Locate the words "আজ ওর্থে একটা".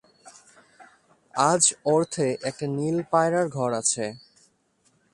1.33-2.65